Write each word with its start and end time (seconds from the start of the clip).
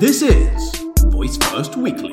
This 0.00 0.22
is 0.22 0.76
Voice 1.10 1.36
First 1.38 1.74
Weekly. 1.74 2.12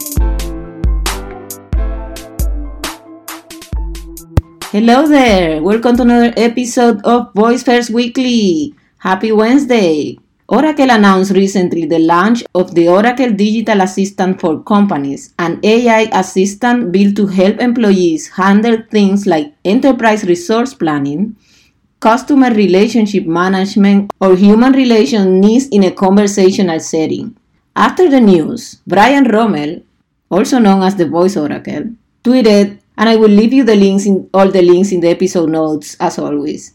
Hello 4.72 5.08
there. 5.08 5.62
Welcome 5.62 5.96
to 5.98 6.02
another 6.02 6.34
episode 6.36 7.06
of 7.06 7.32
Voice 7.36 7.62
First 7.62 7.92
Weekly. 7.92 8.74
Happy 8.98 9.32
Wednesday. 9.32 10.18
Oracle 10.50 10.90
announced 10.90 11.34
recently 11.34 11.86
the 11.86 12.00
launch 12.00 12.44
of 12.56 12.74
the 12.74 12.88
Oracle 12.88 13.30
Digital 13.30 13.82
Assistant 13.82 14.42
for 14.42 14.64
Companies, 14.64 15.36
an 15.38 15.60
AI 15.62 16.10
assistant 16.12 16.92
built 16.92 17.16
to 17.18 17.28
help 17.28 17.60
employees 17.60 18.30
handle 18.30 18.80
things 18.90 19.28
like 19.28 19.54
enterprise 19.64 20.24
resource 20.24 20.74
planning, 20.74 21.36
customer 22.00 22.50
relationship 22.50 23.28
management, 23.28 24.12
or 24.20 24.36
human 24.36 24.74
relation 24.74 25.40
needs 25.40 25.68
in 25.68 25.84
a 25.84 25.92
conversational 25.92 26.80
setting. 26.80 27.38
After 27.76 28.10
the 28.10 28.22
news, 28.22 28.82
Brian 28.88 29.26
Roemmele, 29.26 29.84
also 30.32 30.60
known 30.60 30.82
as 30.82 30.96
the 30.96 31.08
Voice 31.08 31.36
Oracle, 31.36 31.92
tweeted 32.24 32.80
and 32.98 33.10
I 33.10 33.16
will 33.18 33.30
leave 33.30 33.54
you 33.54 33.64
the 33.64 33.76
links 33.76 34.06
in 34.06 34.30
all 34.34 34.50
the 34.50 34.62
links 34.62 34.92
in 34.92 35.02
the 35.02 35.10
episode 35.10 35.50
notes 35.50 35.98
as 36.00 36.18
always. 36.18 36.74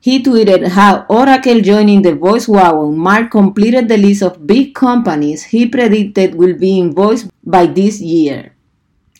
He 0.00 0.22
tweeted 0.22 0.68
how 0.68 1.06
Oracle 1.08 1.60
joining 1.60 2.02
the 2.02 2.14
voice 2.14 2.48
wagon 2.48 2.98
Mark 2.98 3.30
completed 3.30 3.88
the 3.88 3.96
list 3.96 4.22
of 4.22 4.46
big 4.46 4.74
companies 4.74 5.44
he 5.44 5.66
predicted 5.66 6.34
will 6.34 6.58
be 6.58 6.78
invoiced 6.78 7.30
by 7.44 7.66
this 7.66 8.00
year. 8.00 8.52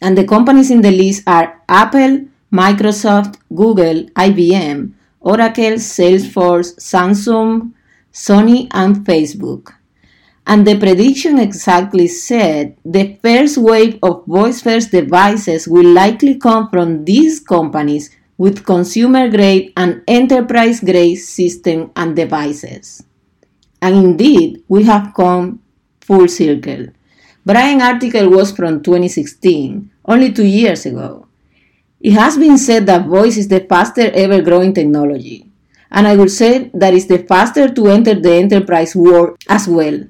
And 0.01 0.19
the 0.19 0.27
companies 0.27 0.71
in 0.71 0.81
the 0.81 0.91
list 0.91 1.23
are 1.27 1.63
Apple, 1.69 2.27
Microsoft, 2.53 3.37
Google, 3.55 4.05
IBM, 4.17 4.93
Oracle, 5.21 5.79
Salesforce, 5.79 6.75
Samsung, 6.77 7.73
Sony, 8.13 8.67
and 8.73 8.97
Facebook. 9.07 9.73
And 10.47 10.67
the 10.67 10.77
prediction 10.79 11.39
exactly 11.39 12.09
said 12.09 12.77
the 12.85 13.17
first 13.23 13.59
wave 13.59 13.99
of 14.03 14.27
voice 14.27 14.61
first 14.61 14.91
devices 14.91 15.69
will 15.69 15.87
likely 15.87 16.37
come 16.37 16.69
from 16.69 17.05
these 17.05 17.39
companies 17.39 18.11
with 18.37 18.65
consumer 18.65 19.31
grade 19.31 19.73
and 19.77 20.03
enterprise 20.09 20.81
grade 20.81 21.19
systems 21.19 21.91
and 21.95 22.17
devices. 22.17 23.05
And 23.81 23.95
indeed, 23.97 24.65
we 24.69 24.83
have 24.85 25.15
come 25.15 25.63
full 26.01 26.27
circle. 26.27 26.87
Brian's 27.47 27.83
article 27.83 28.29
was 28.31 28.53
from 28.53 28.83
2016, 28.83 29.91
only 30.07 30.33
two 30.33 30.47
years 30.47 30.87
ago. 30.87 31.27
It 32.01 32.13
has 32.13 32.37
been 32.37 32.59
said 32.59 32.87
that 32.87 33.07
voice 33.07 33.37
is 33.37 33.47
the 33.47 33.61
fastest 33.61 34.15
ever 34.15 34.43
growing 34.43 34.75
technology. 34.75 35.49
And 35.91 36.09
I 36.09 36.17
would 36.17 36.31
say 36.31 36.71
that 36.75 36.95
it's 36.95 37.07
the 37.07 37.19
faster 37.19 37.69
to 37.73 37.87
enter 37.89 38.15
the 38.15 38.33
enterprise 38.33 38.97
world 38.97 39.37
as 39.49 39.69
well 39.69 40.03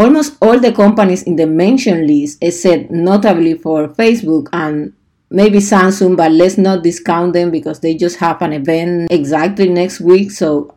Almost 0.00 0.38
all 0.40 0.58
the 0.58 0.72
companies 0.72 1.24
in 1.24 1.36
the 1.36 1.46
mentioned 1.46 2.06
list, 2.06 2.38
except 2.40 2.90
notably 2.90 3.52
for 3.52 3.86
Facebook 3.88 4.48
and 4.50 4.94
maybe 5.28 5.58
Samsung, 5.58 6.16
but 6.16 6.32
let's 6.32 6.56
not 6.56 6.82
discount 6.82 7.34
them 7.34 7.50
because 7.50 7.80
they 7.80 7.94
just 7.94 8.16
have 8.16 8.40
an 8.40 8.54
event 8.54 9.12
exactly 9.12 9.68
next 9.68 10.00
week, 10.00 10.30
so 10.30 10.74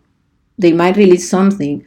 they 0.57 0.73
might 0.73 0.97
release 0.97 1.29
something. 1.29 1.85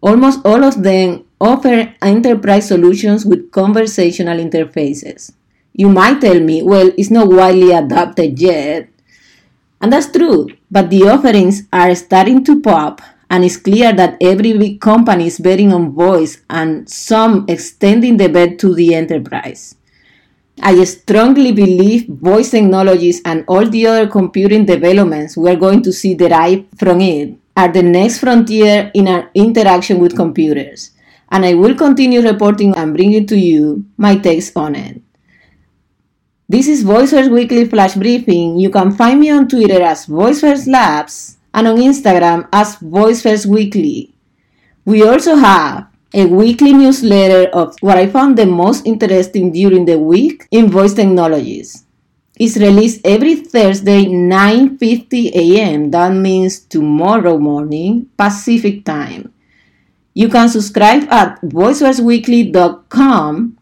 Almost 0.00 0.46
all 0.46 0.62
of 0.62 0.84
them 0.84 1.24
offer 1.40 1.92
enterprise 2.02 2.68
solutions 2.68 3.26
with 3.26 3.50
conversational 3.50 4.38
interfaces. 4.38 5.32
You 5.72 5.88
might 5.88 6.20
tell 6.20 6.38
me, 6.38 6.62
well, 6.62 6.92
it's 6.96 7.10
not 7.10 7.32
widely 7.32 7.72
adopted 7.72 8.40
yet. 8.40 8.88
And 9.80 9.92
that's 9.92 10.12
true, 10.12 10.46
but 10.70 10.88
the 10.88 11.02
offerings 11.08 11.62
are 11.72 11.96
starting 11.96 12.44
to 12.44 12.60
pop 12.60 13.02
and 13.30 13.44
it's 13.44 13.56
clear 13.56 13.92
that 13.92 14.16
every 14.20 14.58
big 14.58 14.80
company 14.80 15.28
is 15.28 15.38
betting 15.38 15.72
on 15.72 15.92
voice 15.92 16.42
and 16.50 16.90
some 16.90 17.44
extending 17.48 18.16
the 18.16 18.28
bet 18.28 18.58
to 18.58 18.74
the 18.74 18.92
enterprise. 18.92 19.76
I 20.60 20.82
strongly 20.84 21.52
believe 21.52 22.08
voice 22.08 22.50
technologies 22.50 23.22
and 23.24 23.44
all 23.46 23.64
the 23.66 23.86
other 23.86 24.08
computing 24.08 24.66
developments 24.66 25.36
we're 25.36 25.56
going 25.56 25.82
to 25.84 25.92
see 25.92 26.14
derive 26.14 26.66
from 26.76 27.00
it 27.00 27.38
are 27.56 27.72
the 27.72 27.82
next 27.82 28.18
frontier 28.18 28.90
in 28.94 29.06
our 29.08 29.30
interaction 29.34 30.00
with 30.00 30.16
computers. 30.16 30.90
And 31.30 31.46
I 31.46 31.54
will 31.54 31.76
continue 31.76 32.20
reporting 32.20 32.76
and 32.76 32.94
bringing 32.94 33.26
to 33.28 33.38
you 33.38 33.86
my 33.96 34.16
takes 34.16 34.54
on 34.56 34.74
it. 34.74 35.00
This 36.48 36.66
is 36.66 36.82
VoiceFirst 36.82 37.30
Weekly 37.30 37.64
Flash 37.66 37.94
Briefing. 37.94 38.58
You 38.58 38.70
can 38.70 38.90
find 38.90 39.20
me 39.20 39.30
on 39.30 39.48
Twitter 39.48 39.80
as 39.80 40.06
VoiceFirst 40.06 40.66
Labs 40.66 41.38
and 41.54 41.66
on 41.66 41.76
Instagram 41.76 42.48
as 42.52 42.76
Voice 42.76 43.22
First 43.22 43.46
Weekly. 43.46 44.14
We 44.84 45.02
also 45.02 45.36
have 45.36 45.86
a 46.12 46.26
weekly 46.26 46.72
newsletter 46.72 47.48
of 47.50 47.76
what 47.80 47.96
I 47.96 48.08
found 48.08 48.36
the 48.36 48.46
most 48.46 48.86
interesting 48.86 49.52
during 49.52 49.84
the 49.84 49.98
week 49.98 50.48
in 50.50 50.70
voice 50.70 50.94
technologies. 50.94 51.84
It's 52.40 52.56
released 52.56 53.04
every 53.04 53.36
Thursday 53.36 54.06
9:50 54.06 55.30
a.m. 55.36 55.90
That 55.92 56.14
means 56.16 56.60
tomorrow 56.60 57.38
morning 57.38 58.06
Pacific 58.16 58.84
time. 58.84 59.32
You 60.14 60.28
can 60.28 60.48
subscribe 60.48 61.06
at 61.12 61.40
voicefirstweekly.com, 61.42 63.58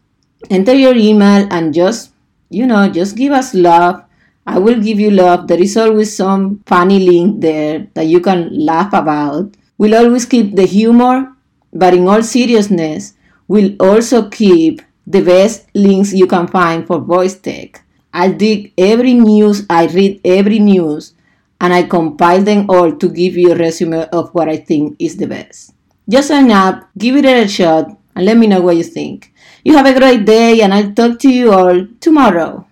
enter 0.48 0.74
your 0.74 0.96
email 0.96 1.46
and 1.50 1.74
just, 1.74 2.12
you 2.48 2.66
know, 2.66 2.88
just 2.88 3.16
give 3.16 3.32
us 3.32 3.52
love 3.52 4.04
I 4.48 4.56
will 4.58 4.80
give 4.80 4.98
you 4.98 5.10
love. 5.10 5.46
There 5.46 5.60
is 5.60 5.76
always 5.76 6.16
some 6.16 6.62
funny 6.64 7.00
link 7.00 7.42
there 7.42 7.86
that 7.92 8.06
you 8.06 8.20
can 8.20 8.48
laugh 8.64 8.94
about. 8.94 9.54
We'll 9.76 9.94
always 9.94 10.24
keep 10.24 10.56
the 10.56 10.64
humor, 10.64 11.36
but 11.70 11.92
in 11.92 12.08
all 12.08 12.22
seriousness, 12.22 13.12
we'll 13.46 13.76
also 13.78 14.30
keep 14.30 14.80
the 15.06 15.20
best 15.20 15.66
links 15.74 16.14
you 16.14 16.26
can 16.26 16.46
find 16.46 16.86
for 16.86 16.98
voice 16.98 17.36
tech. 17.36 17.84
I 18.14 18.28
dig 18.32 18.72
every 18.78 19.12
news, 19.12 19.66
I 19.68 19.84
read 19.86 20.22
every 20.24 20.60
news, 20.60 21.12
and 21.60 21.74
I 21.74 21.82
compile 21.82 22.42
them 22.42 22.70
all 22.70 22.90
to 22.96 23.08
give 23.10 23.36
you 23.36 23.52
a 23.52 23.56
resume 23.56 24.08
of 24.14 24.30
what 24.32 24.48
I 24.48 24.56
think 24.56 24.96
is 24.98 25.18
the 25.18 25.26
best. 25.26 25.74
Just 26.08 26.28
sign 26.28 26.50
up, 26.50 26.88
give 26.96 27.16
it 27.16 27.26
a 27.26 27.46
shot, 27.46 27.94
and 28.16 28.24
let 28.24 28.38
me 28.38 28.46
know 28.46 28.62
what 28.62 28.78
you 28.78 28.84
think. 28.84 29.30
You 29.62 29.76
have 29.76 29.84
a 29.84 29.98
great 29.98 30.24
day, 30.24 30.62
and 30.62 30.72
I'll 30.72 30.94
talk 30.94 31.18
to 31.18 31.28
you 31.28 31.52
all 31.52 31.86
tomorrow. 32.00 32.67